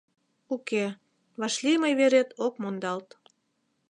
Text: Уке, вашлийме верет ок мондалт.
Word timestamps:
Уке, 0.53 0.85
вашлийме 1.39 1.89
верет 1.99 2.29
ок 2.45 2.53
мондалт. 2.61 3.09